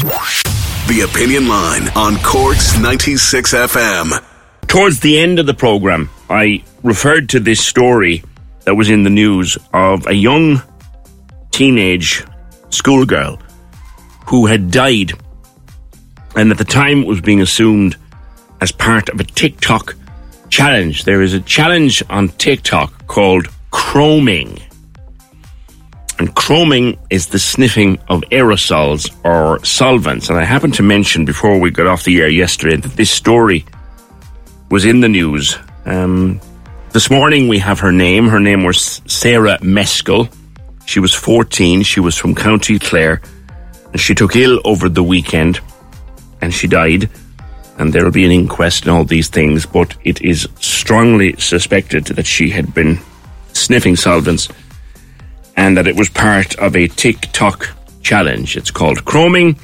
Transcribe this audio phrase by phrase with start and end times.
[0.00, 4.24] The Opinion Line on Cork's 96 FM.
[4.66, 8.24] Towards the end of the programme, I referred to this story
[8.64, 10.62] that was in the news of a young
[11.50, 12.24] teenage
[12.70, 13.38] schoolgirl
[14.26, 15.12] who had died,
[16.34, 17.96] and at the time it was being assumed
[18.62, 19.96] as part of a TikTok
[20.48, 21.04] challenge.
[21.04, 24.62] There is a challenge on TikTok called chroming.
[26.20, 30.28] And chroming is the sniffing of aerosols or solvents.
[30.28, 33.64] And I happened to mention before we got off the air yesterday that this story
[34.70, 35.56] was in the news.
[35.86, 36.38] Um,
[36.90, 38.28] this morning we have her name.
[38.28, 40.30] Her name was Sarah Meskel.
[40.84, 41.84] She was 14.
[41.84, 43.22] She was from County Clare.
[43.90, 45.60] And she took ill over the weekend
[46.42, 47.08] and she died.
[47.78, 52.04] And there will be an inquest and all these things, but it is strongly suspected
[52.08, 52.98] that she had been
[53.54, 54.50] sniffing solvents
[55.60, 57.68] and that it was part of a TikTok
[58.00, 58.56] challenge.
[58.56, 59.58] It's called chroming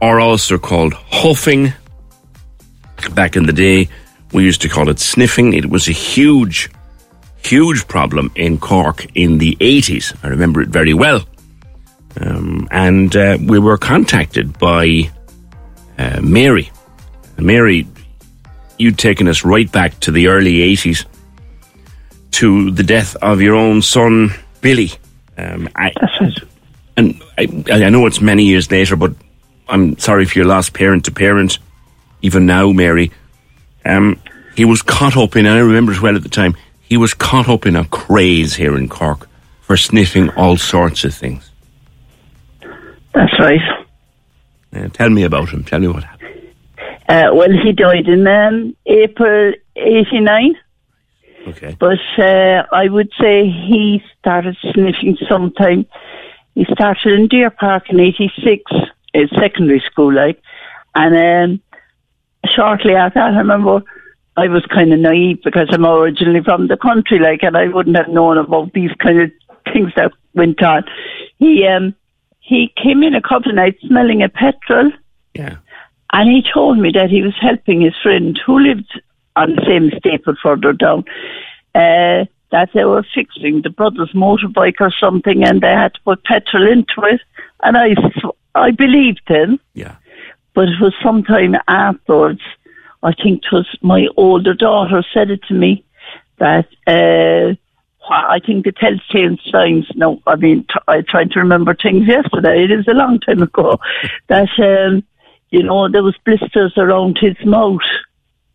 [0.00, 1.74] or also called huffing.
[3.12, 3.90] Back in the day,
[4.32, 5.52] we used to call it sniffing.
[5.52, 6.70] It was a huge,
[7.44, 10.16] huge problem in Cork in the 80s.
[10.24, 11.20] I remember it very well.
[12.18, 15.10] Um, and uh, we were contacted by
[15.98, 16.70] uh, Mary.
[17.36, 17.86] Mary,
[18.78, 21.04] you'd taken us right back to the early 80s
[22.30, 24.30] to the death of your own son,
[24.62, 24.92] Billy.
[25.36, 25.92] Um, I,
[26.96, 29.14] And I, I know it's many years later, but
[29.68, 31.58] I'm sorry for your lost parent to parent,
[32.22, 33.10] even now, Mary.
[33.84, 34.20] Um,
[34.54, 37.14] he was caught up in, and I remember as well at the time, he was
[37.14, 39.28] caught up in a craze here in Cork
[39.62, 41.50] for sniffing all sorts of things.
[43.14, 43.60] That's right.
[44.74, 45.64] Uh, tell me about him.
[45.64, 46.48] Tell me what happened.
[47.08, 50.56] Uh, well, he died in um, April 89.
[51.46, 51.76] Okay.
[51.78, 55.86] But uh, I would say he started sniffing sometime.
[56.54, 58.62] He started in Deer Park in '86,
[59.12, 60.40] in secondary school, like,
[60.94, 61.62] and um,
[62.54, 63.82] shortly after that, I remember
[64.36, 67.96] I was kind of naive because I'm originally from the country, like, and I wouldn't
[67.96, 69.30] have known about these kind of
[69.72, 70.84] things that went on.
[71.38, 71.94] He um,
[72.40, 74.90] he came in a couple of nights smelling a petrol.
[75.34, 75.56] Yeah.
[76.12, 79.00] And he told me that he was helping his friend who lived
[79.36, 81.04] on the same but further down,
[81.74, 86.24] uh, that they were fixing the brother's motorbike or something and they had to put
[86.24, 87.20] petrol into it.
[87.62, 87.94] And I,
[88.54, 89.58] I believed him.
[89.74, 89.96] Yeah.
[90.54, 92.42] But it was sometime afterwards,
[93.02, 95.84] I think it was my older daughter said it to me
[96.38, 97.56] that, uh,
[98.08, 102.64] I think the telltale signs, no, I mean, t- I tried to remember things yesterday,
[102.64, 103.80] it is a long time ago,
[104.28, 105.02] that, um,
[105.50, 107.80] you know, there was blisters around his mouth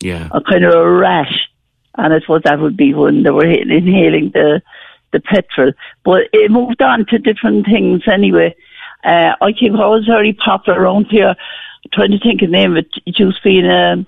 [0.01, 0.29] Yeah.
[0.31, 1.49] a kind of a rash,
[1.97, 4.61] and I suppose that would be when they were inhaling the
[5.11, 5.71] the petrol.
[6.05, 8.55] But it moved on to different things anyway.
[9.03, 11.35] Uh, I think I was very popular around here.
[11.93, 12.89] trying to think of the name of it.
[13.05, 14.05] It used to be in a,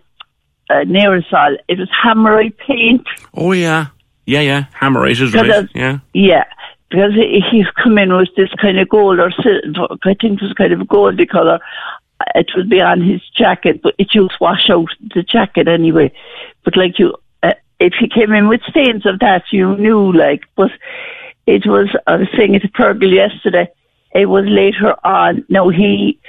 [0.69, 1.57] a aerosol.
[1.67, 3.07] It was hammerite paint.
[3.33, 3.87] Oh, yeah.
[4.27, 4.65] Yeah, yeah.
[4.73, 5.49] Hammer is right.
[5.49, 5.99] of- Yeah.
[6.13, 6.43] Yeah,
[6.89, 9.95] because he- he's come in with this kind of gold or silver.
[10.03, 11.59] I think it was kind of a goldy colour.
[12.35, 16.11] It would be on his jacket, but it used to wash out the jacket anyway.
[16.63, 20.11] But like you, uh, if he came in with stains of that, you knew.
[20.11, 20.71] Like, but
[21.45, 21.89] it was.
[22.07, 23.69] I was saying it to Fergal yesterday.
[24.13, 25.45] It was later on.
[25.49, 26.19] No, he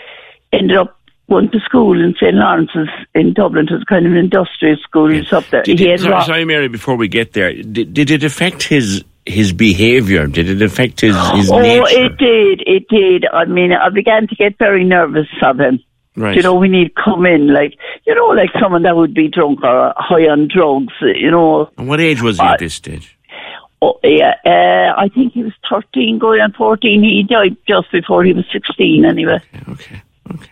[0.53, 0.99] ended up
[1.29, 3.67] going to school in St Lawrence's in Dublin.
[3.69, 5.09] It was kind of an industrial school.
[5.09, 5.63] He was up there.
[5.63, 8.23] Did he it, had sorry, rock- sorry, Mary, before we get there, did, did it
[8.25, 10.27] affect his his behaviour?
[10.27, 11.85] Did it affect his, his oh, nature?
[11.89, 12.63] it did.
[12.67, 13.27] It did.
[13.27, 15.81] I mean, I began to get very nervous of him.
[16.17, 16.37] right.
[16.37, 17.75] You know, when he'd come in, like,
[18.07, 21.71] you know, like someone that would be drunk or high on drugs, you know.
[21.79, 23.17] and what age was he at this stage?
[23.85, 27.03] Oh, yeah, uh, I think he was 13 going on 14.
[27.03, 29.41] He died just before he was 16 anyway.
[29.69, 30.03] Okay.
[30.33, 30.51] Okay.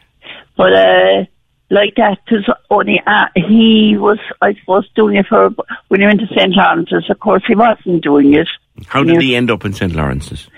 [0.57, 1.25] But, uh,
[1.71, 5.51] like that, because only, uh, he was, I suppose, doing it for,
[5.87, 6.57] when he went to St.
[6.57, 8.49] Lawrence's, of course, he wasn't doing it.
[8.89, 9.21] How did Yeah.
[9.21, 9.95] he end up in St.
[9.95, 10.49] Lawrence's?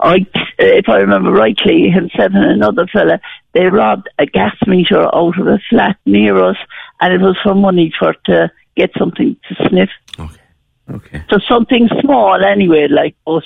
[0.00, 0.26] I,
[0.58, 3.20] if I remember rightly, himself and another fella,
[3.52, 6.56] they robbed a gas meter out of a flat near us,
[7.00, 9.90] and it was for money for to get something to sniff.
[10.18, 10.40] Okay.
[10.88, 11.24] Okay.
[11.30, 13.42] So something small anyway, like, but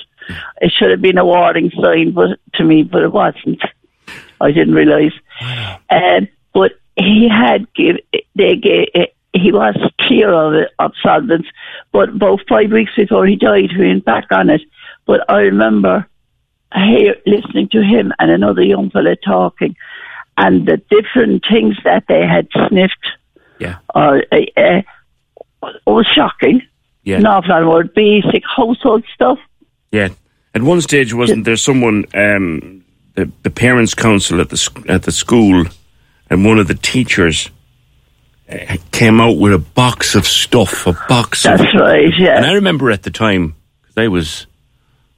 [0.61, 3.61] it should have been a warning sign, but to me, but it wasn't.
[4.39, 5.13] I didn't realise.
[5.89, 7.97] Um, but he had give
[8.35, 8.89] they gave
[9.33, 11.47] he was clear of it of solvents,
[11.91, 14.61] but about five weeks before he died, we went back on it.
[15.05, 16.07] But I remember
[16.75, 19.75] hear, listening to him and another young fella talking,
[20.37, 23.07] and the different things that they had sniffed.
[23.59, 23.77] Yeah.
[23.93, 24.81] Or uh, uh,
[25.63, 26.61] it was shocking.
[27.03, 27.21] Yeah.
[27.21, 29.39] Awful lot more basic household stuff.
[29.91, 30.09] Yeah.
[30.53, 32.83] At one stage, wasn't there someone, um,
[33.15, 35.65] the, the parents' council at the at the school,
[36.29, 37.51] and one of the teachers uh,
[38.91, 42.37] came out with a box of stuff, a box of That's right, yeah.
[42.37, 44.45] And I remember at the time, because I was,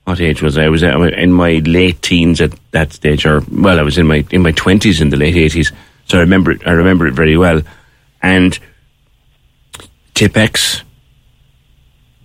[0.04, 0.66] what age was I?
[0.66, 4.06] I was uh, in my late teens at that stage, or well, I was in
[4.06, 5.72] my in my twenties in the late eighties.
[6.06, 6.68] So I remember it.
[6.68, 7.62] I remember it very well.
[8.22, 8.58] And
[10.14, 10.84] Tipp-Ex,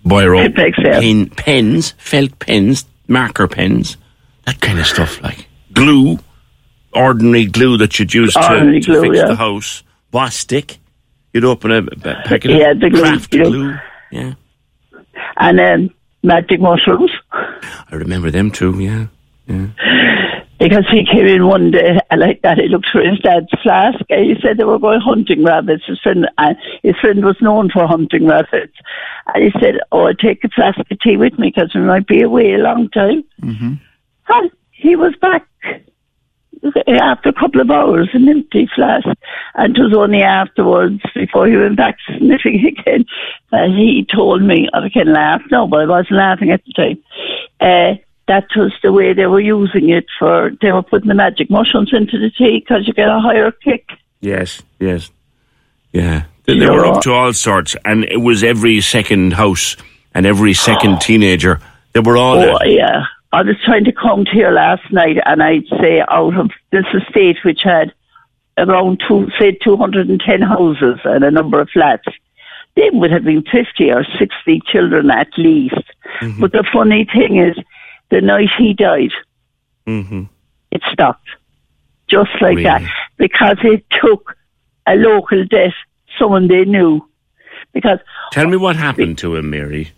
[0.05, 1.01] Biro, Tipp-Ex, yeah.
[1.01, 3.97] pen, pens, felt pens, marker pens,
[4.45, 6.19] that kind of stuff, like glue,
[6.93, 9.29] ordinary glue that you'd use to, Ordinary to glue, fix yeah.
[9.29, 9.83] the house,
[10.13, 10.79] was stick.
[11.33, 13.51] You'd open a, a packet Yeah, of the glue, craft you know.
[13.51, 13.75] glue.
[14.11, 14.33] Yeah.
[15.37, 15.91] and then
[16.23, 17.11] magic mushrooms.
[17.33, 19.07] I remember them too, yeah.
[20.59, 24.01] Because he came in one day and like that, he looked for his dad's flask
[24.11, 25.85] and he said they were going hunting rabbits.
[25.87, 28.77] His friend, and his friend was known for hunting rabbits.
[29.35, 32.09] And he said, oh, I'll take a flask of tea with me because we might
[32.09, 33.23] be away a long time.
[33.43, 33.75] Mm-hmm.
[34.31, 35.47] And he was back
[36.89, 39.07] after a couple of hours, an empty flask.
[39.55, 43.05] And it was only afterwards, before he went back sniffing again,
[43.51, 47.03] that he told me, I can laugh now, but I wasn't laughing at the time.
[47.61, 47.95] Uh,
[48.27, 51.91] that was the way they were using it for, they were putting the magic mushrooms
[51.93, 53.89] into the tea because you get a higher kick.
[54.21, 55.11] Yes, yes.
[55.93, 56.25] Yeah.
[56.45, 59.77] They, they were up to all sorts, and it was every second house
[60.15, 61.61] and every second teenager.
[61.93, 62.39] They were all.
[62.39, 63.05] Oh, yeah.
[63.33, 67.37] I was trying to count here last night, and I'd say out of this estate,
[67.45, 67.93] which had
[68.57, 72.07] around two, say 210 houses and a number of flats,
[72.75, 75.75] there would have been 50 or 60 children at least.
[76.41, 77.57] But the funny thing is,
[78.11, 79.13] the night he died,
[79.87, 80.25] hmm
[80.71, 81.29] it stopped.
[82.09, 82.65] Just like Really?
[82.65, 82.83] that.
[83.17, 84.35] Because it took
[84.87, 85.73] a local death,
[86.19, 87.07] someone they knew.
[87.73, 87.99] Because
[88.33, 89.91] Tell me what happened to him, Mary.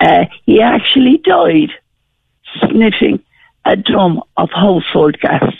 [0.00, 1.70] uh, he actually died
[2.58, 3.22] sniffing
[3.64, 5.52] a drum of household gas.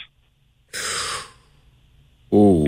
[2.32, 2.66] Oh.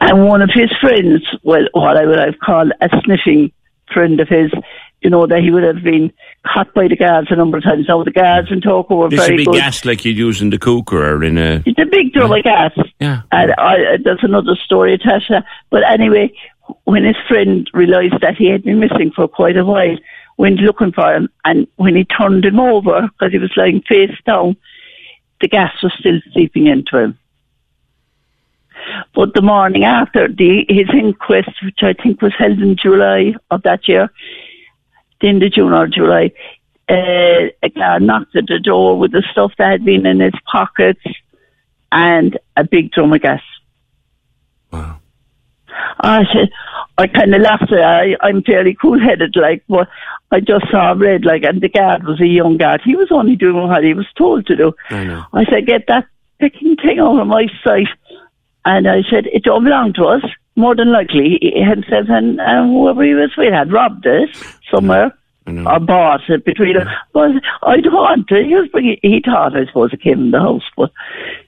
[0.00, 3.52] And one of his friends, well, what I would have called a sniffing
[3.92, 4.50] friend of his,
[5.02, 6.12] you know, that he would have been
[6.46, 7.86] caught by the guards a number of times.
[7.88, 9.54] Now, the guards in Togher were This very be good.
[9.54, 11.62] gas like you'd use in the cooker or in a.
[11.66, 12.72] It's a big drum of gas.
[12.98, 13.22] Yeah.
[13.30, 15.44] And I, uh, there's another story attached to that.
[15.70, 16.32] But anyway,
[16.84, 19.96] when his friend realised that he had been missing for quite a while,
[20.40, 24.16] went looking for him, and when he turned him over, because he was lying face
[24.24, 24.56] down,
[25.40, 27.18] the gas was still seeping into him.
[29.14, 33.62] But the morning after the his inquest, which I think was held in July of
[33.62, 34.08] that year,
[35.20, 36.32] the end of June or July,
[36.88, 40.32] uh, a guy knocked at the door with the stuff that had been in his
[40.50, 41.04] pockets
[41.92, 43.42] and a big drum of gas.
[44.72, 45.00] Wow.
[46.00, 46.50] I said,
[46.96, 47.72] I kind of laughed.
[47.72, 49.88] I, I'm fairly cool-headed, like, but
[50.32, 52.82] I just saw red, like, and the guard was a young guard.
[52.84, 54.72] He was only doing what he was told to do.
[54.90, 55.24] I know.
[55.32, 56.06] I said, get that
[56.38, 57.88] picking thing out of my sight.
[58.64, 60.22] And I said, it don't belong to us.
[60.56, 64.28] More than likely, he himself and, and whoever he was with had robbed it
[64.70, 65.12] somewhere
[65.46, 65.70] I know.
[65.70, 66.88] or bought it between them.
[67.12, 67.30] But
[67.62, 68.42] I don't want to.
[68.44, 70.92] He, was bringing, he thought, I suppose, it came in the house, but,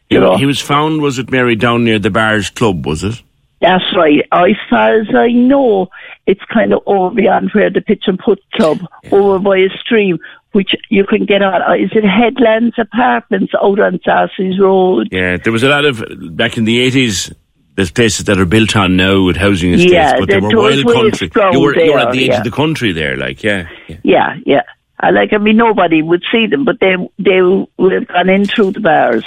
[0.09, 0.37] He, you know.
[0.37, 3.23] he was found, was it Mary, down near the Barrs Club, was it?
[3.61, 4.27] That's right.
[4.33, 5.89] As far as I know,
[6.27, 8.79] it's kind of over beyond where the Pitch and Put Club,
[9.11, 10.19] over by a stream,
[10.53, 11.81] which you can get on.
[11.81, 15.09] Is it Headlands Apartments out on Sarcy's Road?
[15.11, 16.05] Yeah, there was a lot of,
[16.37, 17.35] back in the 80s,
[17.75, 20.57] there's places that are built on now with housing estates, Yeah, but they there- were
[20.57, 21.31] wild country.
[21.53, 22.39] You were, you were at the edge yeah.
[22.39, 23.69] of the country there, like, yeah.
[23.89, 23.97] yeah.
[24.03, 24.63] Yeah, yeah.
[25.01, 25.33] I like.
[25.33, 28.81] I mean, nobody would see them, but they they would have gone in through the
[28.81, 29.25] bars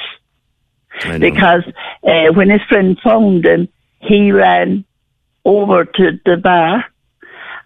[1.20, 1.64] because
[2.08, 3.68] uh, when his friend found them,
[4.00, 4.86] he ran
[5.46, 6.86] over to the bar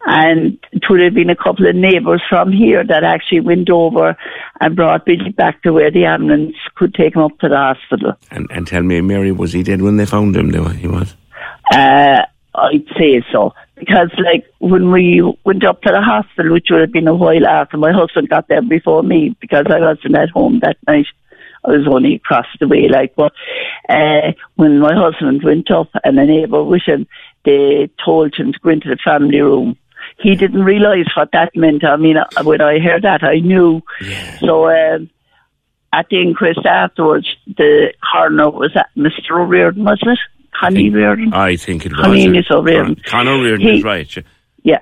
[0.06, 4.16] And it would have been a couple of neighbours from here that actually went over
[4.62, 8.14] and brought Billy back to where the ambulance could take him up to the hospital.
[8.32, 10.52] And, and tell me, Mary, was he dead when they found him?
[10.78, 11.16] He was.
[11.74, 12.22] Uh,
[12.56, 13.54] I'd say so.
[13.76, 17.48] Because, like, when we went up to the hospital, which would have been a while
[17.48, 21.08] after, my husband got there before me because I wasn't at home that night.
[21.66, 23.34] I was only across the way, like, but
[23.90, 27.06] uh, when my husband went up and a neighbour with him,
[27.46, 29.78] they told him to go into the family room.
[30.18, 31.84] He didn't realise what that meant.
[31.84, 33.82] I mean, uh, when I heard that, I knew.
[34.02, 34.38] Yeah.
[34.40, 35.10] So um,
[35.94, 39.32] at the inquest afterwards, the coroner was at Mr.
[39.42, 40.20] O'Riordan, wasn't it?
[40.60, 41.34] Connie Reardon?
[41.34, 42.06] I think it was.
[42.52, 42.96] Uh, O'Riordan.
[43.06, 44.16] Conor O'Riordan He- is right.
[44.18, 44.24] yeah.
[44.64, 44.80] Yeah.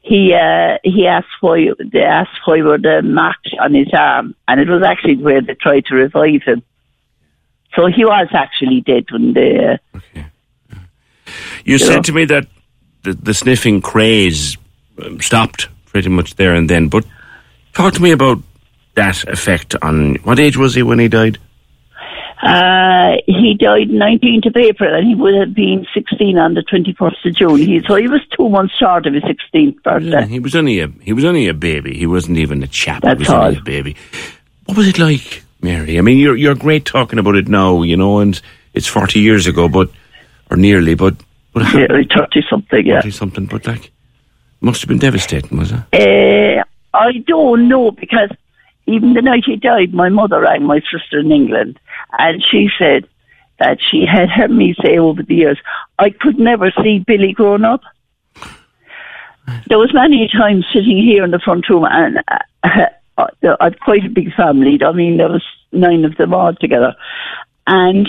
[0.00, 4.58] He uh, he asked why they asked why were the marks on his arm, and
[4.60, 6.62] it was actually where they tried to revive him.
[7.76, 9.78] So he was actually dead when they.
[10.14, 10.20] Uh,
[11.64, 12.46] You said to me that
[13.02, 14.56] the, the sniffing craze
[15.02, 16.88] um, stopped pretty much there and then.
[16.88, 17.04] But
[17.74, 18.38] talk to me about
[18.94, 20.16] that effect on.
[20.16, 21.38] What age was he when he died?
[22.42, 27.24] uh, he died 19th of April, and he would have been 16 on the 21st
[27.26, 27.58] of June.
[27.58, 30.26] He, so he was two months short of his 16th birthday.
[30.26, 31.96] He was only a he was only a baby.
[31.96, 33.02] He wasn't even a chap.
[33.02, 33.60] That's he was only all.
[33.60, 33.96] a baby.
[34.66, 35.98] What was it like, Mary?
[35.98, 38.40] I mean, you're you're great talking about it now, you know, and
[38.72, 39.90] it's forty years ago, but
[40.50, 41.16] or nearly, but
[41.58, 43.00] but Yeah, 30 something, yeah.
[43.10, 43.46] something.
[43.46, 43.90] But like,
[44.60, 45.80] must have been devastating, was it?
[45.92, 48.30] Uh, I don't know because
[48.86, 51.78] even the night he died, my mother rang my sister in England,
[52.18, 53.06] and she said
[53.58, 55.58] that she had heard me say over the years,
[55.98, 57.82] I could never see Billy growing up.
[59.66, 62.86] There was many times sitting here in the front room, and uh,
[63.60, 64.78] I've quite a big family.
[64.84, 66.94] I mean, there was nine of them all together,
[67.66, 68.08] and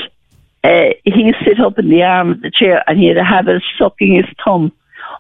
[0.64, 4.16] uh, he'd sit up in the arm of the chair, and he'd have a sucking
[4.16, 4.72] his thumb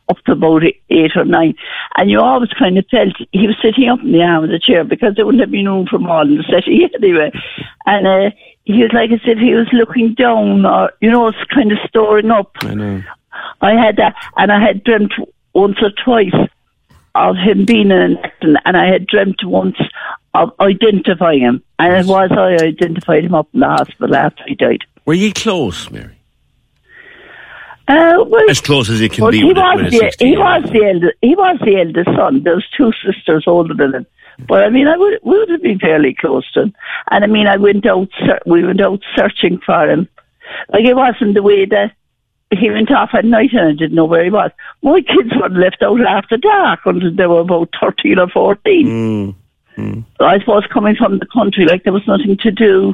[0.09, 1.55] up to about eight or nine.
[1.97, 4.59] And you always kind of felt he was sitting up in the arm of the
[4.59, 7.31] chair because there wouldn't have been room for more in the settee anyway.
[7.85, 8.31] And uh,
[8.65, 11.77] he was like as if he was looking down or, you know, it's kind of
[11.87, 12.51] storing up.
[12.61, 13.03] I know.
[13.61, 15.13] I had that, and I had dreamt
[15.53, 16.35] once or twice
[17.15, 19.77] of him being in an accident, and I had dreamt once
[20.33, 21.63] of identifying him.
[21.77, 24.83] And it was I identified him up in the hospital after he died.
[25.09, 26.15] Were you close, Mary?
[27.87, 30.63] Uh, well, As close as you can Well, be he was the 16 he was
[30.71, 32.43] the eldest he was the eldest son.
[32.43, 34.05] There's two sisters older than him,
[34.47, 36.75] but I mean, I would we would have been fairly close to him.
[37.09, 38.09] And I mean, I went out
[38.45, 40.07] we went out searching for him.
[40.71, 41.93] Like it wasn't the way that
[42.51, 44.51] he went off at night and I didn't know where he was.
[44.83, 48.85] My kids were left out after dark until they were about thirteen or fourteen.
[48.87, 49.35] Mm.
[50.19, 52.93] I suppose coming from the country, like there was nothing to do.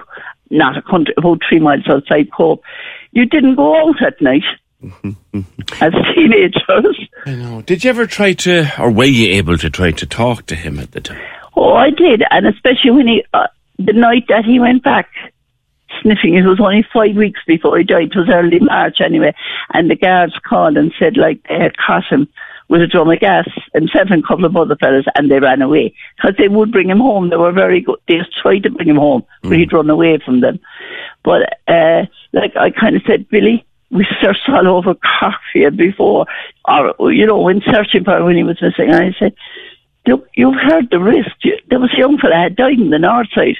[0.56, 2.64] Not a country, about three miles outside Cope.
[3.12, 4.44] You didn't go out at night
[5.82, 7.10] as teenagers.
[7.26, 7.62] I know.
[7.62, 10.80] Did you ever try to, or were you able to try to talk to him
[10.80, 11.22] at the time?
[11.56, 13.48] Oh, I did, and especially when he, uh,
[13.78, 15.10] the night that he went back
[16.02, 18.12] sniffing, it was only five weeks before he died.
[18.12, 19.34] It was early March anyway,
[19.74, 22.28] and the guards called and said like they had caught him
[22.68, 25.94] with a drum of gas and seven couple of other fellas, and they ran away
[26.16, 27.30] because they would bring him home.
[27.30, 28.00] They were very good.
[28.08, 30.60] They tried to bring him home, but he'd run away from them.
[31.24, 33.66] But uh, like I kind of said, Billy.
[33.92, 36.26] We searched all over Corkfield before,
[36.68, 38.90] or you know, when searching for him when he was missing.
[38.90, 39.36] And I said,
[40.08, 41.32] look, you've heard the risk.
[41.70, 43.58] There was a young fella had died in the north side.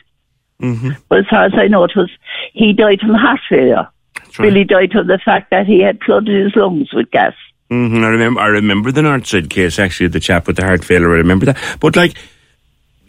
[0.62, 0.92] Mm-hmm.
[1.10, 2.10] But as far as I know, it was
[2.54, 3.88] he died from heart failure.
[4.16, 4.48] That's right.
[4.48, 7.34] Billy died from the fact that he had flooded his lungs with gas.
[7.70, 8.42] Hmm I remember.
[8.42, 9.80] I remember the Northside case.
[9.80, 11.10] Actually, the chap with the heart failure.
[11.10, 11.58] I remember that.
[11.80, 12.16] But like,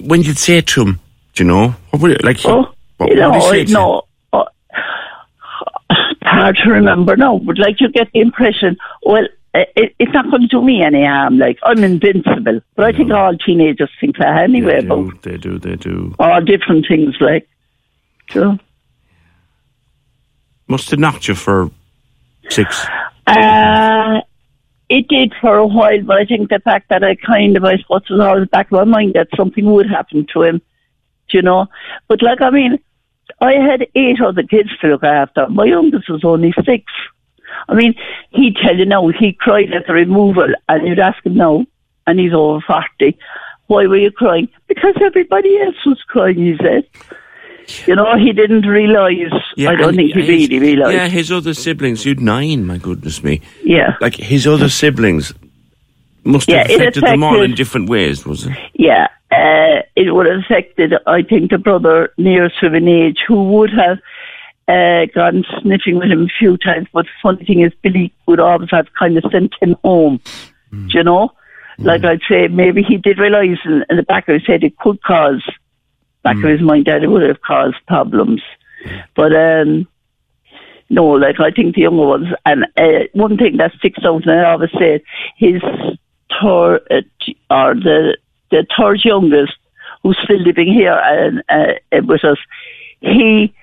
[0.00, 1.00] when you'd say to him,
[1.34, 2.38] do you know, what would you, like?
[2.44, 4.02] Oh, what, you what say no.
[4.32, 4.46] Oh,
[6.22, 10.42] hard to remember now, but like you get the impression, well, it, it's not going
[10.42, 11.38] to do me any harm.
[11.38, 15.12] Like I'm invincible, but I think all teenagers think that anyway They do.
[15.22, 15.58] They do.
[15.58, 16.14] They do.
[16.18, 17.14] all different things.
[17.20, 17.48] Like,
[18.30, 18.58] so.
[20.68, 21.70] Must have knocked you for
[22.48, 22.86] six.
[23.26, 24.20] Uh,
[24.88, 27.76] it did for a while, but I think the fact that I kind of, I
[27.78, 30.62] suppose, was always back of my mind that something would happen to him,
[31.30, 31.66] you know.
[32.08, 32.78] But like, I mean,
[33.40, 35.48] I had eight other kids to look after.
[35.48, 36.84] My youngest was only six.
[37.68, 37.94] I mean,
[38.30, 41.66] he'd tell you now, he cried at the removal, and you'd ask him now,
[42.06, 43.18] and he's over 40,
[43.66, 44.48] why were you crying?
[44.68, 46.86] Because everybody else was crying, he said.
[47.86, 50.94] You know, he didn't realise, I don't think he his- really realised.
[50.94, 52.04] Yeah, his other siblings.
[52.06, 52.64] You'd nine.
[52.66, 53.40] My goodness me.
[53.64, 53.96] yeah.
[54.00, 55.32] Like his other siblings
[56.24, 58.24] must have Yeah, it affected them all in different ways.
[58.26, 58.56] Was it?
[58.74, 63.44] Yeah, uh, it would have affected, I think, the brother nearest to an age who
[63.50, 63.98] would have
[64.68, 66.88] uh, gone sniffing with him a few times.
[66.92, 70.20] But the funny thing is, Billy would always have kind of sent him home,
[70.72, 71.32] do you know?
[71.78, 74.78] Like I'd say, maybe he did realise in, in the back of his head it
[74.78, 75.42] could cause,
[76.26, 78.42] back of his mind that it would have caused problems.
[79.14, 79.86] But um,
[80.90, 84.40] no, like I think the younger ones, and uh, one thing that sticks out, and
[84.40, 85.02] I always say,
[85.36, 85.62] his
[86.40, 87.02] third, uh,
[87.50, 88.16] or the
[88.50, 89.54] the third youngest,
[90.02, 92.38] who's still living here and uh, with us,
[93.00, 93.54] he.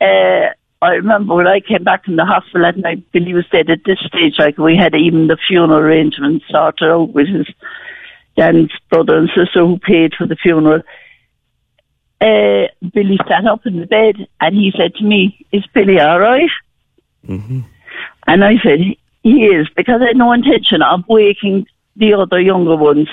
[0.00, 0.48] Uh,
[0.82, 3.84] I remember when I came back from the hospital at night, Billy was dead at
[3.86, 4.34] this stage.
[4.38, 7.46] Like we had even the funeral arrangements sorted out with his
[8.36, 10.82] Dan's brother and sister who paid for the funeral.
[12.20, 16.20] Uh, Billy sat up in the bed and he said to me, "Is Billy all
[16.20, 16.50] right?"
[18.26, 18.80] And I said,
[19.22, 21.66] "He is," because I had no intention of waking
[21.96, 23.08] the other younger ones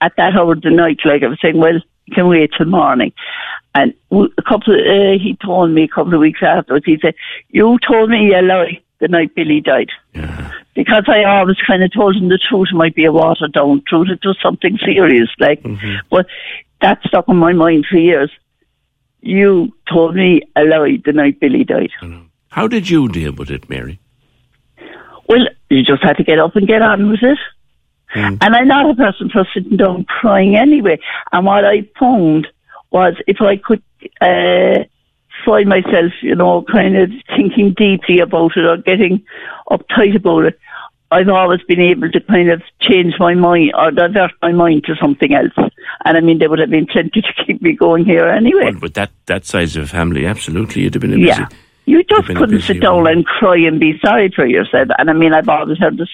[0.00, 1.00] at that hour of the night.
[1.04, 3.12] Like I was saying, well, you can wait till morning.
[3.74, 6.84] And a couple, uh, he told me a couple of weeks afterwards.
[6.84, 7.14] He said,
[7.48, 9.90] "You told me a lie the night Billy died."
[10.74, 14.08] Because I always kind of told him the truth might be a watered down truth.
[14.08, 15.62] It was something serious, like.
[16.10, 16.26] But
[16.80, 18.30] that stuck in my mind for years.
[19.20, 21.92] You told me a lie the night Billy died.
[22.48, 24.00] How did you deal with it, Mary?
[25.28, 27.38] Well, you just had to get up and get on with it.
[28.14, 30.98] And I'm not a person for sitting down crying anyway.
[31.32, 32.48] And what I found
[32.90, 33.82] was if I could
[34.20, 34.84] uh,
[35.44, 39.24] find myself, you know, kind of thinking deeply about it or getting
[39.70, 40.58] uptight about it,
[41.10, 44.96] I've always been able to kind of change my mind or divert my mind to
[44.96, 45.52] something else.
[46.04, 48.70] And I mean, there would have been plenty to keep me going here anyway.
[48.72, 51.48] Well, with that, that size of family, absolutely, you'd have been a Yeah.
[51.84, 54.88] You just couldn't sit down and cry and be sorry for yourself.
[54.98, 56.06] And I mean, I've always heard the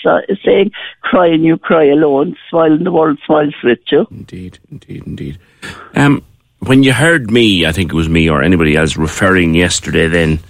[0.42, 4.06] saying, cry and you cry alone, smile and the world smiles with you.
[4.11, 5.38] Indeed, indeed, indeed.
[5.94, 6.25] Um,
[6.60, 10.40] when you heard me, I think it was me or anybody else referring yesterday then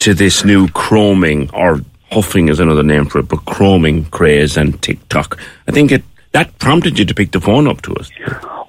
[0.00, 1.80] to this new chroming or
[2.10, 5.38] huffing is another name for it, but chroming craze and TikTok.
[5.66, 8.10] I think it that prompted you to pick the phone up to us.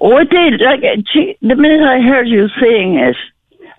[0.00, 0.60] Oh, it did.
[0.60, 0.80] Like,
[1.12, 3.16] gee, the minute I heard you saying it,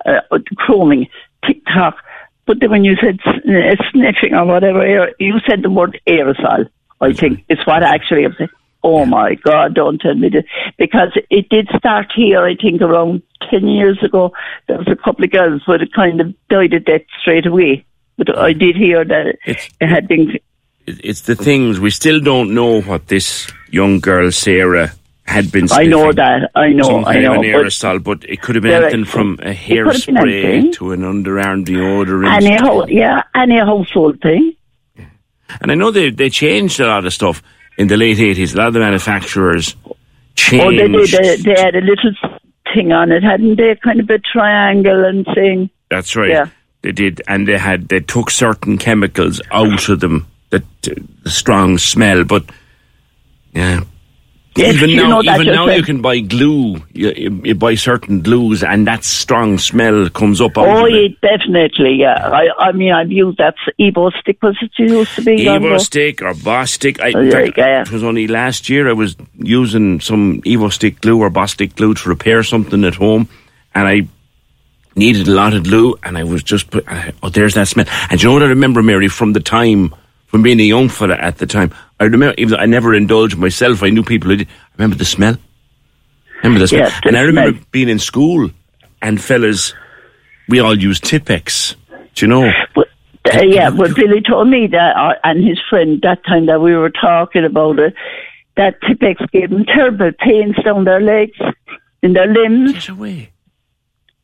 [0.05, 1.09] uh, chroming,
[1.45, 1.97] TikTok,
[2.45, 7.13] but then when you said uh, sniffing or whatever, you said the word aerosol, I
[7.13, 8.49] think, is what actually I'm saying.
[8.83, 10.43] Oh my God, don't tell me this.
[10.77, 14.33] Because it did start here, I think, around 10 years ago.
[14.67, 17.85] There was a couple of girls who had kind of died of death straight away.
[18.17, 18.59] But I mm.
[18.59, 20.37] did hear that It's- it had been
[20.87, 24.91] It's the things we still don't know what this young girl Sarah
[25.25, 25.67] had been.
[25.71, 26.49] I know that.
[26.55, 26.83] I know.
[26.83, 27.33] Some I know.
[27.35, 30.73] an aerosol, but it could have been anything from a it could have been hairspray
[30.73, 32.31] to an underarm deodorant.
[32.33, 34.53] Any ho- yeah, any household thing.
[35.61, 37.43] And I know they they changed a lot of stuff
[37.81, 38.53] in the late eighties.
[38.53, 39.75] A lot of the manufacturers
[40.35, 40.65] changed.
[40.65, 40.87] Oh, they.
[40.87, 42.13] They, they had a little
[42.73, 43.75] thing on it, hadn't they?
[43.75, 45.69] Kind of a triangle and thing.
[45.89, 46.29] That's right.
[46.29, 46.45] Yeah.
[46.83, 51.29] They did, and they had they took certain chemicals out of them that uh, the
[51.29, 52.23] strong smell.
[52.23, 52.45] But
[53.53, 53.81] yeah,
[54.55, 56.75] Yes, even you now, know even now you can buy glue.
[56.91, 60.57] You, you, you buy certain glues, and that strong smell comes up.
[60.57, 61.21] Oh, yeah, it.
[61.21, 61.95] definitely.
[61.95, 62.27] Yeah.
[62.27, 64.43] I, I mean, I've used that Evo-Stik.
[64.43, 65.45] Was it used to be?
[65.45, 66.99] Evo stick or Bostik.
[66.99, 67.81] I, Oh, yeah, yeah.
[67.81, 72.09] It was only last year I was using some Evo-Stik glue or Bostik glue to
[72.09, 73.29] repair something at home,
[73.73, 74.07] and I
[74.95, 76.85] needed a lot of glue, and I was just put.
[76.89, 77.85] Uh, oh, there's that smell.
[78.09, 79.95] And you know what I remember, Mary, from the time
[80.31, 81.73] from being a young fella at the time.
[82.01, 84.47] I remember, even though I never indulged myself, I knew people who did.
[84.47, 85.37] I remember the smell.
[86.37, 87.65] Remember the smell, and I remember smell.
[87.71, 88.49] being in school,
[89.03, 89.75] and fellas,
[90.49, 91.75] we all used Tipp-Ex.
[92.15, 92.51] Do you know?
[92.75, 92.83] Uh,
[93.43, 96.89] yeah, but Billy told me that, uh, and his friend, that time that we were
[96.89, 97.93] talking about it,
[98.57, 101.37] that Tipp-Ex gave them terrible pains down their legs,
[102.01, 102.73] in their limbs.
[102.73, 103.29] Get away.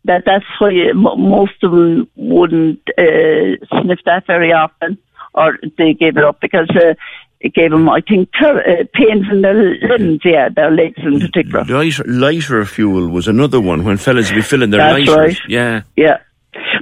[0.05, 4.97] That that's why most of them wouldn't uh, sniff that very often,
[5.35, 6.95] or they gave it up because uh,
[7.39, 10.21] it gave them, I think, ter- uh, pains in their limbs.
[10.25, 11.63] Yeah, their legs in particular.
[11.65, 15.39] Lighter, lighter fuel was another one when fellas would be filling their That's lighters.
[15.39, 15.49] right.
[15.49, 15.81] Yeah.
[15.95, 16.17] Yeah.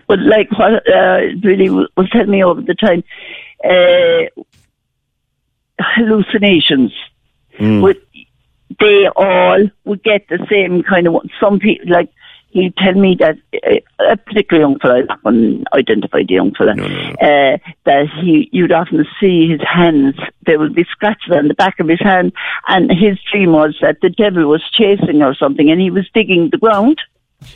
[0.07, 3.03] But like what uh, really was telling me over the time,
[3.63, 4.41] uh,
[5.79, 6.93] hallucinations.
[7.59, 8.01] Would
[8.79, 11.29] they all would get the same kind of one.
[11.39, 12.09] Some people like
[12.55, 13.37] he'd tell me that
[13.67, 16.73] uh, a particular young fella, I'm not going to identify the young fella,
[17.21, 20.15] Uh, that he you'd often see his hands.
[20.45, 22.31] There would be scratches on the back of his hand,
[22.67, 26.49] and his dream was that the devil was chasing or something, and he was digging
[26.49, 26.97] the ground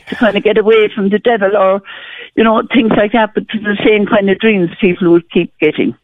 [0.08, 1.82] to kind of get away from the devil or,
[2.36, 3.34] you know, things like that.
[3.34, 5.96] But the same kind of dreams people would keep getting.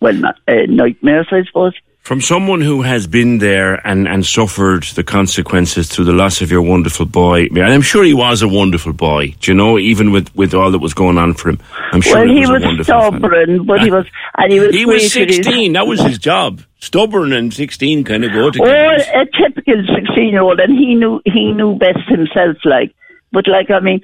[0.00, 1.74] Well, not, uh, nightmares, I suppose.
[2.02, 6.50] From someone who has been there and, and suffered the consequences through the loss of
[6.50, 10.10] your wonderful boy, and I'm sure he was a wonderful boy, do you know, even
[10.10, 11.60] with, with all that was going on for him.
[11.92, 14.04] I'm sure well, he was, was a wonderful stubborn, but he was,
[14.36, 14.74] and he was.
[14.74, 16.62] He was great with his- 16, that was his job.
[16.80, 18.74] Stubborn and 16 kind of go together.
[19.14, 22.56] a typical sixteen-year-old, and he knew he knew best himself.
[22.64, 22.92] Like,
[23.30, 24.00] but like I mean,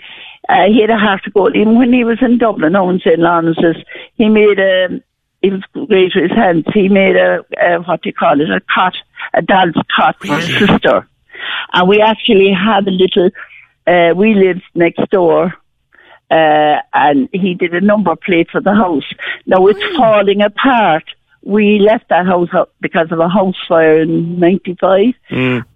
[0.49, 1.49] uh, he had a heart to go.
[1.49, 3.19] Even when he was in Dublin, Owen St.
[3.19, 3.83] Lawrence's,
[4.15, 5.03] he made a.
[5.43, 6.65] He was great with his hands.
[6.75, 8.51] He made a, a what do you call it?
[8.51, 8.97] A cot,
[9.35, 11.09] a doll's cot for his sister,
[11.73, 13.31] and we actually had a little.
[13.87, 15.55] Uh, we lived next door.
[16.31, 19.07] Uh, and he did a number plate for the house.
[19.47, 21.05] Now it's falling apart.
[21.43, 25.15] We left that house up because of a house fire in '95,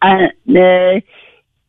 [0.02, 1.00] and uh,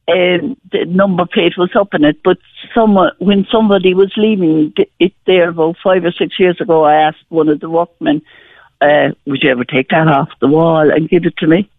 [0.08, 2.22] um, the number plate was up in it.
[2.24, 2.38] But
[2.74, 7.24] someone, when somebody was leaving it there about five or six years ago, I asked
[7.30, 8.22] one of the workmen,
[8.82, 11.70] uh, "Would you ever take that off the wall and give it to me?"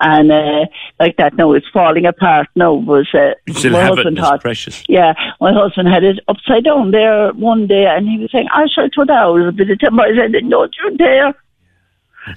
[0.00, 0.66] And uh,
[1.00, 2.46] like that, no, it's falling apart.
[2.54, 4.84] No, but uh, You still my have husband and it's thought, precious.
[4.88, 8.66] yeah, my husband had it upside down there one day, and he was saying, "I
[8.68, 11.34] shall put out a bit of timber." I said, "No, you dare!"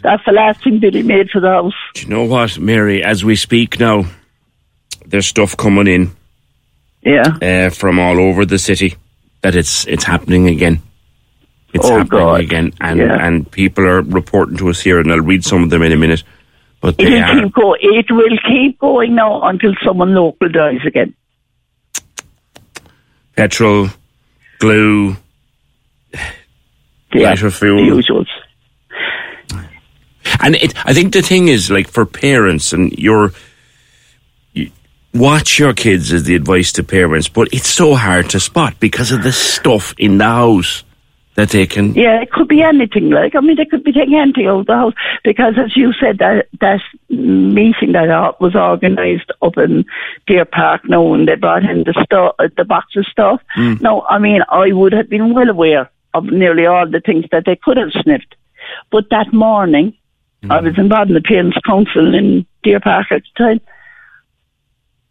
[0.01, 1.73] That's the last thing Billy made for the house.
[1.95, 3.03] Do you know what, Mary?
[3.03, 4.05] As we speak now,
[5.11, 6.11] there's stuff coming in
[7.03, 7.37] Yeah.
[7.41, 8.95] uh, from all over the city
[9.41, 10.81] that it's it's happening again.
[11.73, 12.39] It's Oh, happening God.
[12.41, 13.25] again, and Yeah.
[13.25, 15.97] and people are reporting to us here, and I'll read some of them in a
[15.97, 16.23] minute.
[16.81, 17.73] But it will are keep go.
[17.79, 21.13] It will keep going now until someone local dies again.
[23.35, 23.87] petrol,
[24.59, 25.15] glue,
[27.13, 27.77] Yeah, lighter fuel.
[27.85, 28.27] the usuals.
[30.43, 33.31] And it, I think the thing is, like, for parents, and your you,
[35.13, 39.11] watch your kids is the advice to parents, but it's so hard to spot because
[39.11, 40.83] of the stuff in the house
[41.35, 41.93] that they can.
[41.93, 43.09] Yeah, it could be anything.
[43.09, 44.93] Like I mean, they could be taking anything out of the house
[45.23, 49.85] because, as you said, that that meeting that was organised up in
[50.27, 53.41] Deer Park now, and they brought in the stuff, the box of stuff.
[53.57, 53.81] Mm.
[53.81, 57.45] No, I mean, I would have been well aware of nearly all the things that
[57.45, 58.35] they could have sniffed,
[58.91, 59.93] but that morning,
[60.43, 60.63] I mm.
[60.65, 63.61] was involved in the Parents' Council in Deer Park at the time,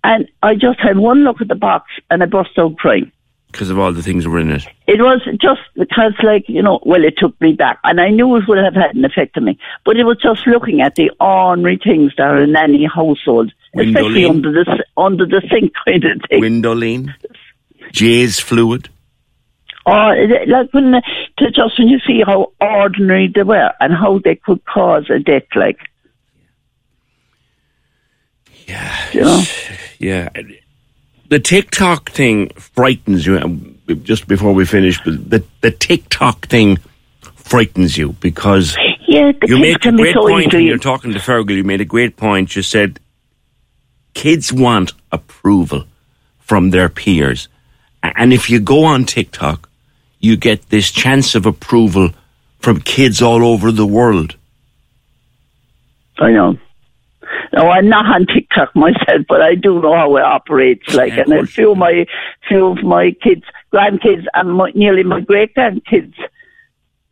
[0.03, 3.13] and I just had one look at the box and I burst out crying.
[3.51, 4.63] Because of all the things that were in it.
[4.87, 7.81] It was just because, like, you know, well, it took me back.
[7.83, 9.59] And I knew it would have had an effect on me.
[9.85, 14.25] But it was just looking at the ornery things that are in any household, especially
[14.25, 16.41] under the, under the sink kind of thing.
[16.41, 17.13] Windolene,
[17.91, 18.89] Jeyes fluid.
[19.85, 20.93] Oh, or, like, when,
[21.39, 25.19] to just when you see how ordinary they were and how they could cause a
[25.19, 25.79] death, like,
[28.71, 29.11] Yeah.
[29.13, 29.43] you know.
[29.99, 30.29] Yeah.
[31.29, 33.77] The TikTok thing frightens you.
[34.03, 36.79] Just before we finish, but the, the TikTok thing
[37.51, 38.77] frightens you because
[39.09, 41.57] Yeah, you made a great so point when you're talking to Fergal.
[41.57, 42.55] You made a great point.
[42.55, 43.01] You said
[44.15, 45.85] kids want approval
[46.39, 47.49] from their peers,
[48.03, 49.69] and if you go on TikTok,
[50.21, 52.11] you get this chance of approval
[52.61, 54.37] from kids all over the world.
[56.19, 56.59] I know.
[57.53, 60.95] No, I'm not on TikTok myself, but I do know how it operates.
[60.95, 62.07] Like, Yeah, and a few of my,
[62.49, 66.15] few of my kids, grandkids, and my, nearly my great grandkids,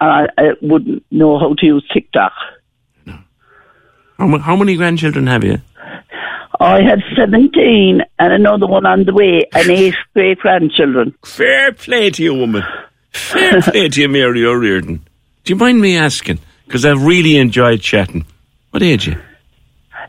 [0.01, 2.33] uh, uh, wouldn't know how to use TikTok.
[4.19, 5.61] How, how many grandchildren have you?
[6.61, 11.15] I have 17 and another one on the way, and eight great grandchildren.
[11.25, 12.65] Fair play to you, woman.
[13.11, 15.07] Fair play to you, Mary O'Riordan.
[15.45, 16.41] Do you mind me asking?
[16.67, 18.27] Because I've really enjoyed chatting.
[18.71, 19.21] What age are you?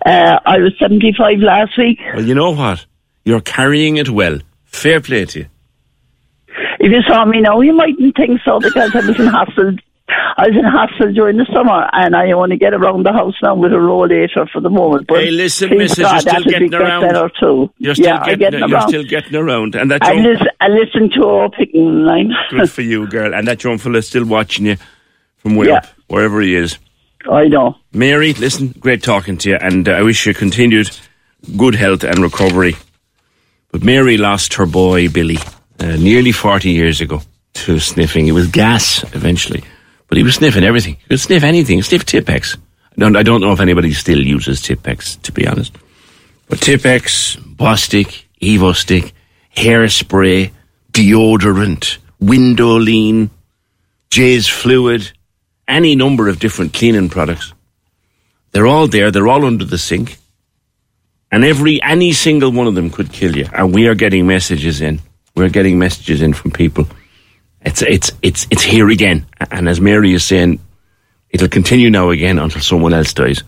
[0.05, 1.99] Uh, I was 75 last week.
[2.15, 2.85] Well, you know what?
[3.25, 4.39] You're carrying it well.
[4.65, 5.45] Fair play to you.
[6.79, 9.75] If you saw me now, you mightn't think so because I was in hospital.
[10.37, 13.53] I was in hospital during the summer, and I only get around the house now
[13.55, 15.05] with a rollator for the moment.
[15.07, 17.01] But Hey, listen, Mrs., you're still getting around.
[17.01, 17.69] better too.
[17.77, 18.87] You're still, yeah, getting, getting you're around.
[18.87, 19.75] still getting around.
[19.75, 22.31] And that I young, listen, I listen to our picking line.
[22.49, 23.35] good for you, girl.
[23.35, 24.77] And that young fella's still watching you
[25.37, 25.75] from way Yeah.
[25.77, 26.79] up, wherever he is.
[27.29, 27.75] I know.
[27.91, 30.89] Mary, listen, great talking to you, and uh, I wish you continued
[31.57, 32.75] good health and recovery.
[33.71, 35.37] But Mary lost her boy, Billy,
[35.79, 37.21] uh, nearly 40 years ago
[37.53, 38.27] to sniffing.
[38.27, 39.63] It was gas eventually,
[40.07, 40.95] but he was sniffing everything.
[40.95, 42.55] He could sniff anything, sniff Tipp-Ex.
[42.55, 45.77] I don't, I don't know if anybody still uses Tipp-Ex, to be honest.
[46.47, 49.13] But Tipp-Ex, Bostik, Evo-Stik,
[49.55, 50.51] hairspray,
[50.93, 53.29] deodorant, Windolene,
[54.09, 55.11] Jeyes fluid,
[55.69, 57.53] any number of different cleaning products.
[58.51, 59.11] They're all there.
[59.11, 60.17] They're all under the sink,
[61.31, 63.47] and every any single one of them could kill you.
[63.53, 64.99] And we are getting messages in.
[65.35, 66.87] We're getting messages in from people.
[67.61, 69.25] It's it's it's it's here again.
[69.51, 70.59] And as Mary is saying,
[71.29, 73.43] It'll continue now again until someone else dies.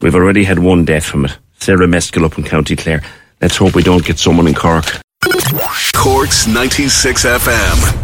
[0.00, 1.36] We've already had one death from it.
[1.58, 3.02] Sarah Meskel up in County Clare.
[3.40, 4.84] Let's hope we don't get someone in Cork.
[5.94, 8.03] Cork's 96 FM.